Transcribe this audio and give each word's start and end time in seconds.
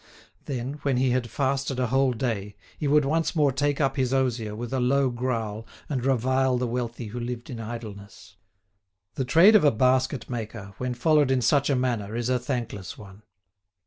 Then, 0.45 0.79
when 0.81 0.97
he 0.97 1.11
had 1.11 1.29
fasted 1.29 1.79
a 1.79 1.85
whole 1.85 2.13
day, 2.13 2.55
he 2.79 2.87
would 2.87 3.05
once 3.05 3.35
more 3.35 3.51
take 3.51 3.79
up 3.79 3.97
his 3.97 4.11
osier 4.11 4.55
with 4.55 4.73
a 4.73 4.79
low 4.79 5.11
growl 5.11 5.67
and 5.87 6.03
revile 6.03 6.57
the 6.57 6.65
wealthy 6.65 7.09
who 7.09 7.19
lived 7.19 7.51
in 7.51 7.59
idleness. 7.59 8.35
The 9.13 9.25
trade 9.25 9.55
of 9.55 9.63
a 9.63 9.69
basket 9.69 10.27
maker, 10.27 10.73
when 10.79 10.95
followed 10.95 11.29
in 11.29 11.41
such 11.43 11.69
a 11.69 11.75
manner, 11.75 12.15
is 12.15 12.29
a 12.29 12.39
thankless 12.39 12.97
one. 12.97 13.21